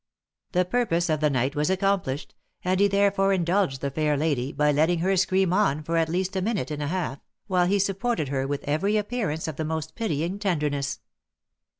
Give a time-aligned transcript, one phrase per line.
[0.53, 4.71] The purpose of the knight was accomplished, and he therefore indulged the fair lady by
[4.71, 8.29] letting her scream on for at least a minute and a half, while he supported
[8.29, 11.01] her with every appearance of the most pitying tenderness.